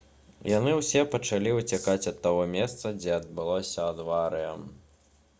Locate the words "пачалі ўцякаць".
1.15-2.09